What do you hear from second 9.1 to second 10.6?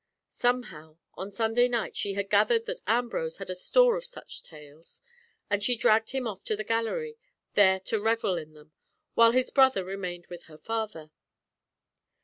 while his brother remained with her